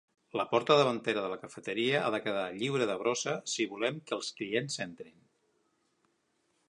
La 0.39 0.43
parta 0.51 0.75
davantera 0.77 1.21
de 1.25 1.29
la 1.33 1.37
cafeteria 1.41 1.99
ha 2.05 2.09
de 2.15 2.21
quedar 2.27 2.47
lliure 2.61 2.87
de 2.93 2.95
brossa 3.03 3.37
si 3.53 3.69
volem 3.75 4.01
que 4.09 4.19
els 4.21 4.33
clients 4.41 4.83
entrin 4.87 5.15